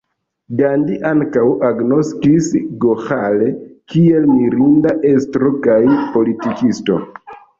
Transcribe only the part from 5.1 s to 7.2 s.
estro kaj politikisto.